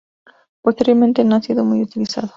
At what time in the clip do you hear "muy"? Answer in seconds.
1.63-1.83